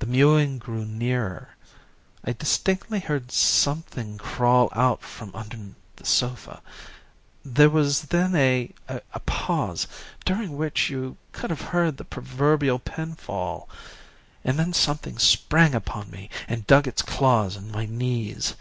[0.00, 1.56] The mewing grew nearer.
[2.22, 5.56] I distinctly heard something crawl out from under
[5.96, 6.60] the sofa;
[7.46, 8.74] there was then a
[9.24, 9.86] pause,
[10.26, 13.66] during which you could have heard the proverbial pin fall,
[14.44, 18.56] and then something sprang upon me and dug its claws in my knees.